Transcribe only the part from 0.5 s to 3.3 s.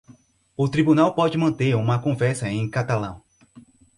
O tribunal pode manter uma conversa em catalão.